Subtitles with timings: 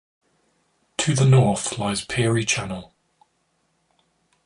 [0.97, 2.91] To the north lies Peary Channel.